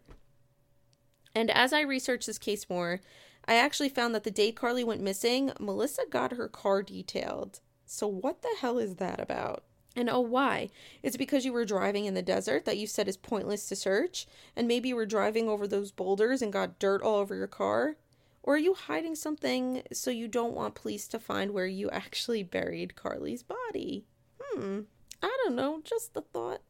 [1.35, 3.01] and as I researched this case more,
[3.45, 7.61] I actually found that the day Carly went missing, Melissa got her car detailed.
[7.85, 9.63] So, what the hell is that about?
[9.95, 10.69] And oh, why?
[11.01, 14.27] It's because you were driving in the desert that you said is pointless to search,
[14.55, 17.95] and maybe you were driving over those boulders and got dirt all over your car?
[18.43, 22.43] Or are you hiding something so you don't want police to find where you actually
[22.43, 24.05] buried Carly's body?
[24.39, 24.81] Hmm,
[25.21, 26.61] I don't know, just the thought,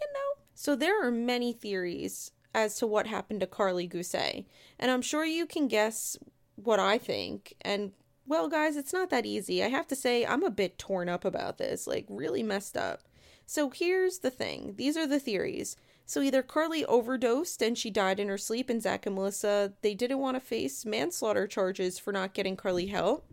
[0.00, 0.42] you know?
[0.54, 4.44] So there are many theories as to what happened to Carly Gusé.
[4.78, 6.16] And I'm sure you can guess
[6.56, 7.54] what I think.
[7.60, 7.92] And
[8.26, 9.64] well, guys, it's not that easy.
[9.64, 13.00] I have to say, I'm a bit torn up about this, like, really messed up.
[13.46, 15.76] So here's the thing these are the theories.
[16.04, 19.94] So either Carly overdosed and she died in her sleep, and Zach and Melissa, they
[19.94, 23.30] didn't want to face manslaughter charges for not getting Carly help,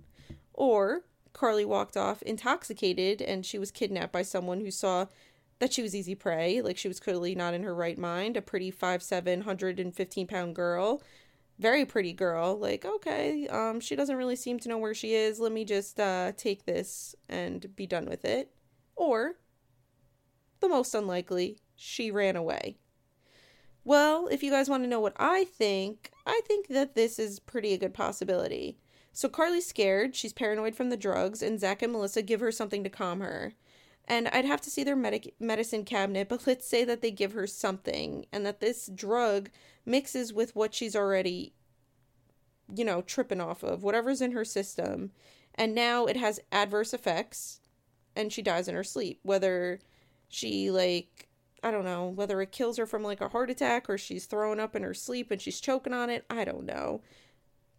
[0.54, 5.08] or Carly walked off intoxicated and she was kidnapped by someone who saw
[5.59, 6.61] that she was easy prey.
[6.61, 8.37] Like she was clearly not in her right mind.
[8.37, 11.01] A pretty five seven hundred and fifteen pound girl,
[11.59, 12.57] very pretty girl.
[12.57, 15.39] Like okay, um, she doesn't really seem to know where she is.
[15.39, 18.51] Let me just uh, take this and be done with it.
[18.95, 19.35] Or,
[20.61, 22.77] the most unlikely, she ran away.
[23.83, 27.39] Well, if you guys want to know what I think, I think that this is
[27.39, 28.79] pretty a good possibility.
[29.11, 32.83] So Carly's scared, she's paranoid from the drugs, and Zach and Melissa give her something
[32.83, 33.53] to calm her
[34.07, 37.33] and I'd have to see their medic- medicine cabinet, but let's say that they give
[37.33, 39.49] her something and that this drug
[39.85, 41.53] mixes with what she's already,
[42.73, 45.11] you know, tripping off of, whatever's in her system,
[45.55, 47.61] and now it has adverse effects
[48.15, 49.19] and she dies in her sleep.
[49.23, 49.79] Whether
[50.29, 51.27] she, like,
[51.63, 54.59] I don't know, whether it kills her from like a heart attack or she's throwing
[54.59, 57.01] up in her sleep and she's choking on it, I don't know.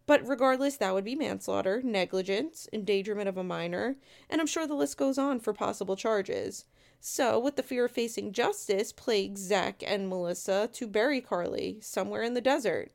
[0.07, 3.97] But regardless, that would be manslaughter, negligence, endangerment of a minor,
[4.29, 6.65] and I'm sure the list goes on for possible charges.
[6.99, 12.23] So, with the fear of facing justice, plagues Zach and Melissa to bury Carly somewhere
[12.23, 12.91] in the desert.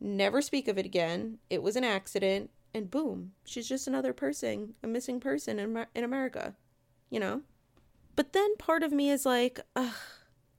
[0.00, 1.38] Never speak of it again.
[1.50, 6.02] It was an accident, and boom, she's just another person, a missing person in, in
[6.02, 6.56] America.
[7.10, 7.42] You know?
[8.16, 9.94] But then part of me is like, ugh,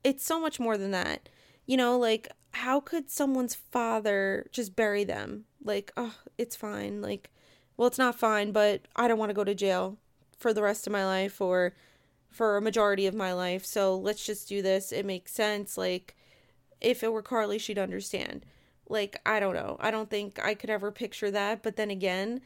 [0.03, 1.29] it's so much more than that.
[1.65, 5.45] You know, like, how could someone's father just bury them?
[5.65, 7.01] Like, oh, it's fine.
[7.01, 7.30] Like,
[7.75, 9.97] well, it's not fine, but I don't want to go to jail
[10.38, 11.73] for the rest of my life or
[12.30, 13.65] for a majority of my life.
[13.65, 14.91] So let's just do this.
[14.91, 15.78] It makes sense.
[15.78, 16.15] Like,
[16.80, 18.45] if it were Carly, she'd understand.
[18.88, 19.78] Like, I don't know.
[19.80, 21.63] I don't think I could ever picture that.
[21.63, 22.41] But then again,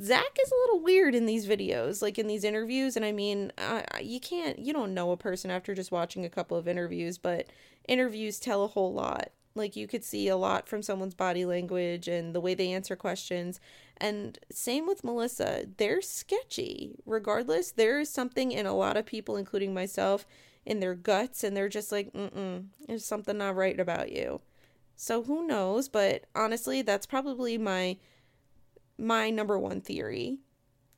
[0.00, 2.96] Zach is a little weird in these videos, like in these interviews.
[2.96, 6.30] And I mean, uh, you can't, you don't know a person after just watching a
[6.30, 7.46] couple of interviews, but
[7.88, 9.30] interviews tell a whole lot.
[9.54, 12.96] Like you could see a lot from someone's body language and the way they answer
[12.96, 13.60] questions.
[13.96, 15.66] And same with Melissa.
[15.76, 16.94] They're sketchy.
[17.04, 20.24] Regardless, there is something in a lot of people, including myself,
[20.64, 24.40] in their guts, and they're just like, mm mm, there's something not right about you.
[24.94, 25.88] So who knows?
[25.88, 27.96] But honestly, that's probably my
[28.98, 30.38] my number one theory.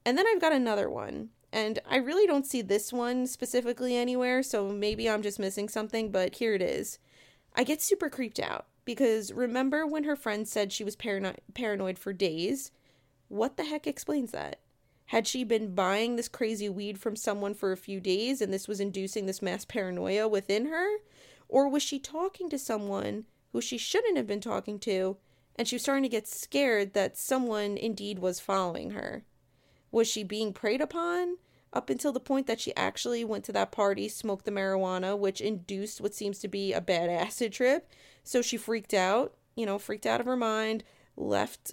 [0.04, 1.30] And then I've got another one.
[1.52, 6.10] And I really don't see this one specifically anywhere, so maybe I'm just missing something,
[6.10, 6.98] but here it is.
[7.54, 11.98] I get super creeped out because remember when her friend said she was parano- paranoid
[11.98, 12.70] for days?
[13.28, 14.60] What the heck explains that?
[15.06, 18.66] Had she been buying this crazy weed from someone for a few days and this
[18.66, 20.98] was inducing this mass paranoia within her?
[21.48, 25.18] Or was she talking to someone who she shouldn't have been talking to
[25.56, 29.24] and she was starting to get scared that someone indeed was following her?
[29.90, 31.36] Was she being preyed upon?
[31.72, 35.40] Up until the point that she actually went to that party, smoked the marijuana, which
[35.40, 37.88] induced what seems to be a bad acid trip.
[38.24, 40.84] So she freaked out, you know, freaked out of her mind,
[41.16, 41.72] left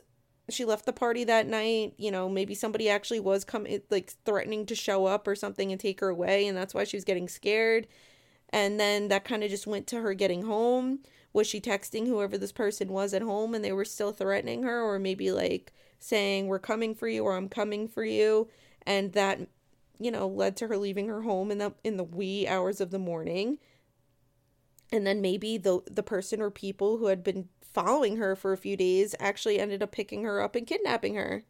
[0.49, 4.65] she left the party that night, you know, maybe somebody actually was coming like threatening
[4.65, 7.27] to show up or something and take her away and that's why she was getting
[7.27, 7.87] scared.
[8.49, 10.99] And then that kind of just went to her getting home.
[11.33, 14.81] Was she texting whoever this person was at home and they were still threatening her
[14.81, 18.47] or maybe like saying we're coming for you or I'm coming for you
[18.87, 19.41] and that
[19.99, 22.91] you know, led to her leaving her home in the in the wee hours of
[22.91, 23.59] the morning.
[24.91, 28.57] And then maybe the the person or people who had been following her for a
[28.57, 31.43] few days actually ended up picking her up and kidnapping her.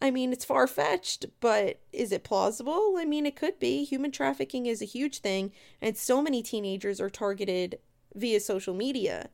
[0.00, 2.96] I mean, it's far fetched, but is it plausible?
[2.98, 3.84] I mean, it could be.
[3.84, 7.78] Human trafficking is a huge thing, and so many teenagers are targeted
[8.14, 9.30] via social media.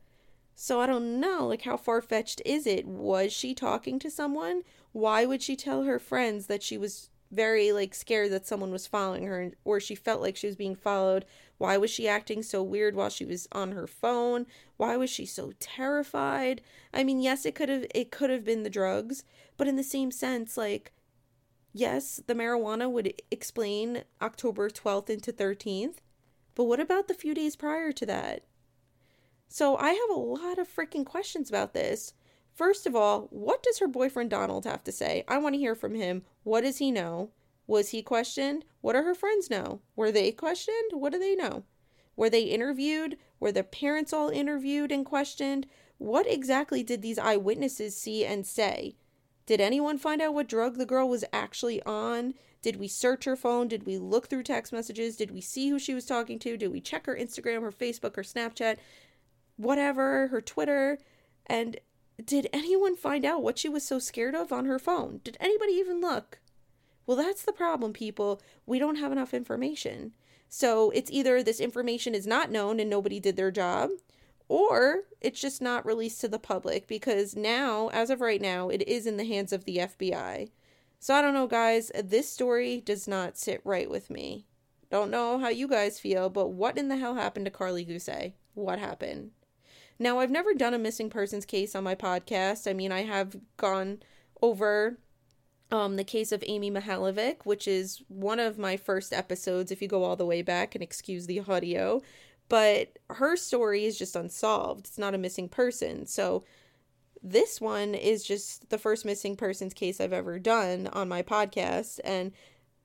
[0.55, 2.85] So I don't know, like, how far fetched is it?
[2.85, 4.61] Was she talking to someone?
[4.91, 8.87] Why would she tell her friends that she was very like scared that someone was
[8.87, 11.25] following her or she felt like she was being followed.
[11.57, 14.45] Why was she acting so weird while she was on her phone?
[14.77, 16.61] Why was she so terrified?
[16.93, 19.23] I mean, yes, it could have it could have been the drugs,
[19.57, 20.93] but in the same sense like
[21.73, 25.95] yes, the marijuana would explain October 12th into 13th,
[26.55, 28.43] but what about the few days prior to that?
[29.47, 32.13] So I have a lot of freaking questions about this.
[32.53, 35.23] First of all, what does her boyfriend Donald have to say?
[35.27, 36.23] I want to hear from him.
[36.43, 37.31] What does he know?
[37.67, 38.65] Was he questioned?
[38.81, 39.81] What do her friends know?
[39.95, 40.91] Were they questioned?
[40.91, 41.63] What do they know?
[42.15, 43.17] Were they interviewed?
[43.39, 45.67] Were the parents all interviewed and questioned?
[45.97, 48.95] What exactly did these eyewitnesses see and say?
[49.45, 52.33] Did anyone find out what drug the girl was actually on?
[52.61, 53.67] Did we search her phone?
[53.67, 55.17] Did we look through text messages?
[55.17, 56.55] Did we see who she was talking to?
[56.55, 58.77] Did we check her Instagram, her Facebook, her Snapchat,
[59.57, 60.97] whatever, her Twitter?
[61.45, 61.77] And
[62.23, 65.21] did anyone find out what she was so scared of on her phone?
[65.23, 66.39] Did anybody even look?
[67.05, 68.41] Well, that's the problem, people.
[68.65, 70.13] We don't have enough information.
[70.47, 73.89] So it's either this information is not known and nobody did their job,
[74.47, 78.87] or it's just not released to the public because now, as of right now, it
[78.87, 80.51] is in the hands of the FBI.
[80.99, 81.91] So I don't know, guys.
[82.01, 84.45] This story does not sit right with me.
[84.91, 88.33] Don't know how you guys feel, but what in the hell happened to Carly Gusé?
[88.53, 89.31] What happened?
[90.03, 92.69] Now, I've never done a missing persons case on my podcast.
[92.69, 94.03] I mean, I have gone
[94.41, 94.99] over
[95.71, 99.87] um, the case of Amy Mihaljevic, which is one of my first episodes, if you
[99.87, 102.01] go all the way back and excuse the audio.
[102.49, 104.87] But her story is just unsolved.
[104.87, 106.05] It's not a missing person.
[106.05, 106.43] So
[107.21, 112.01] this one is just the first missing persons case I've ever done on my podcast.
[112.03, 112.33] And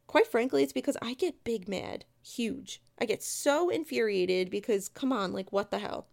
[0.07, 2.05] quite frankly, it's because I get big mad.
[2.23, 2.81] Huge.
[2.97, 6.07] I get so infuriated because, come on, like, what the hell?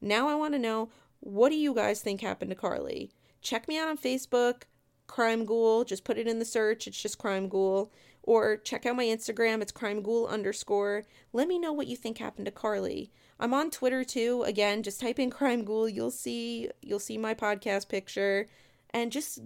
[0.00, 3.10] Now I want to know what do you guys think happened to Carly?
[3.42, 4.62] Check me out on Facebook,
[5.06, 5.84] Crime Ghoul.
[5.84, 6.86] Just put it in the search.
[6.86, 7.92] It's just Crime Ghoul.
[8.22, 9.62] Or check out my Instagram.
[9.62, 11.04] It's Crime Ghoul underscore.
[11.32, 13.10] Let me know what you think happened to Carly.
[13.38, 14.42] I'm on Twitter too.
[14.46, 15.88] Again, just type in Crime Ghoul.
[15.88, 18.46] You'll see you'll see my podcast picture,
[18.90, 19.40] and just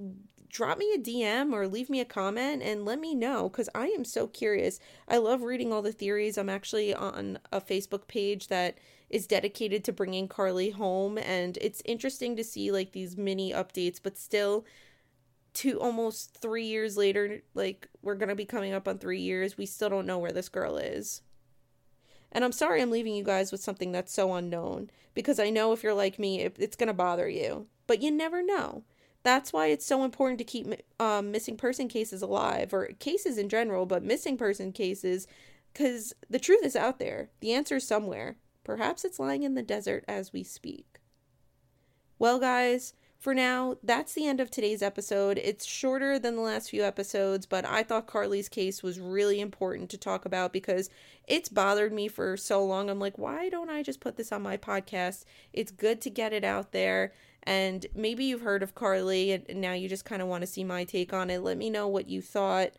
[0.54, 3.88] drop me a DM or leave me a comment and let me know because I
[3.88, 4.78] am so curious.
[5.08, 6.38] I love reading all the theories.
[6.38, 8.78] I'm actually on a Facebook page that
[9.10, 14.00] is dedicated to bringing Carly home, and it's interesting to see like these mini updates,
[14.02, 14.64] but still.
[15.52, 19.66] Two almost three years later, like we're gonna be coming up on three years, we
[19.66, 21.22] still don't know where this girl is.
[22.32, 25.72] And I'm sorry I'm leaving you guys with something that's so unknown because I know
[25.72, 27.68] if you're like me, it's going to bother you.
[27.86, 28.82] But you never know.
[29.24, 30.68] That's why it's so important to keep
[31.00, 35.26] um, missing person cases alive, or cases in general, but missing person cases,
[35.72, 37.30] because the truth is out there.
[37.40, 38.36] The answer is somewhere.
[38.62, 41.00] Perhaps it's lying in the desert as we speak.
[42.18, 45.38] Well, guys, for now, that's the end of today's episode.
[45.42, 49.88] It's shorter than the last few episodes, but I thought Carly's case was really important
[49.90, 50.90] to talk about because
[51.26, 52.90] it's bothered me for so long.
[52.90, 55.24] I'm like, why don't I just put this on my podcast?
[55.54, 57.14] It's good to get it out there.
[57.44, 60.64] And maybe you've heard of Carly and now you just kind of want to see
[60.64, 61.42] my take on it.
[61.42, 62.72] Let me know what you thought.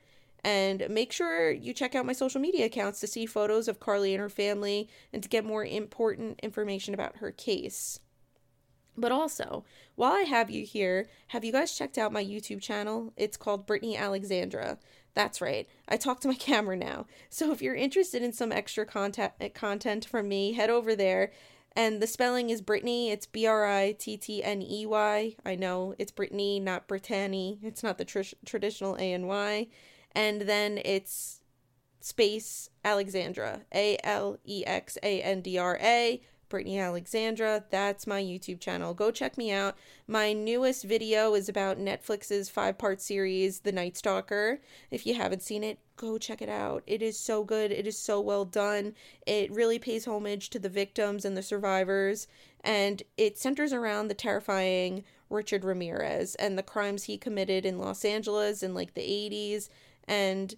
[0.43, 4.13] And make sure you check out my social media accounts to see photos of Carly
[4.13, 7.99] and her family and to get more important information about her case.
[8.97, 13.13] But also, while I have you here, have you guys checked out my YouTube channel?
[13.17, 14.77] It's called Brittney Alexandra.
[15.15, 15.67] That's right.
[15.87, 17.07] I talk to my camera now.
[17.29, 21.31] So if you're interested in some extra content eh, content from me, head over there.
[21.75, 23.11] And the spelling is Brittney.
[23.11, 25.35] It's B R I T T N E Y.
[25.45, 27.59] I know it's Brittney, not Brittany.
[27.61, 29.67] It's not the tr- traditional A and Y.
[30.13, 31.41] And then it's
[31.99, 33.61] space Alexandra.
[33.73, 36.21] A L E X A N D R A.
[36.49, 37.63] Brittney Alexandra.
[37.69, 38.93] That's my YouTube channel.
[38.93, 39.75] Go check me out.
[40.07, 44.59] My newest video is about Netflix's five part series, The Night Stalker.
[44.91, 46.83] If you haven't seen it, go check it out.
[46.87, 47.71] It is so good.
[47.71, 48.93] It is so well done.
[49.25, 52.27] It really pays homage to the victims and the survivors,
[52.63, 58.05] and it centers around the terrifying Richard Ramirez and the crimes he committed in Los
[58.05, 59.69] Angeles in like the 80s.
[60.07, 60.55] And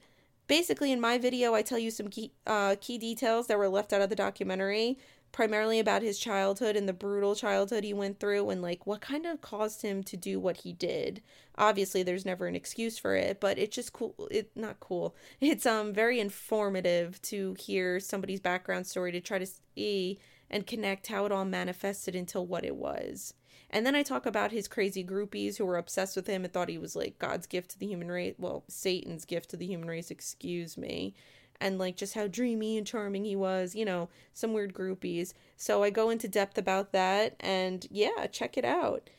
[0.47, 3.93] basically, in my video, I tell you some key, uh, key details that were left
[3.93, 4.97] out of the documentary
[5.31, 9.25] primarily about his childhood and the brutal childhood he went through and like what kind
[9.25, 11.21] of caused him to do what he did.
[11.57, 15.15] Obviously there's never an excuse for it, but it's just cool it not cool.
[15.41, 20.19] It's um very informative to hear somebody's background story to try to see
[20.49, 23.33] and connect how it all manifested into what it was.
[23.69, 26.69] And then I talk about his crazy groupies who were obsessed with him and thought
[26.69, 28.35] he was like God's gift to the human race.
[28.37, 31.13] Well, Satan's gift to the human race, excuse me
[31.59, 35.33] and like just how dreamy and charming he was, you know, some weird groupies.
[35.55, 39.09] So I go into depth about that and yeah, check it out.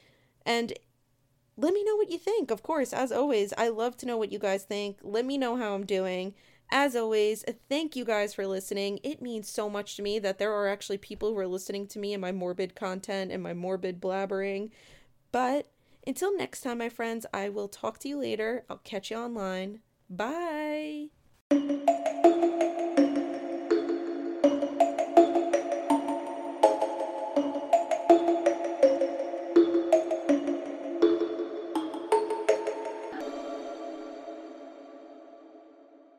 [0.46, 0.72] And
[1.56, 2.50] let me know what you think.
[2.50, 4.98] Of course, as always, I love to know what you guys think.
[5.02, 6.34] Let me know how I'm doing.
[6.70, 9.00] As always, thank you guys for listening.
[9.02, 11.98] It means so much to me that there are actually people who are listening to
[11.98, 14.70] me and my morbid content and my morbid blabbering.
[15.32, 15.68] But
[16.06, 18.64] until next time, my friends, I will talk to you later.
[18.68, 19.80] I'll catch you online.
[20.10, 21.08] Bye.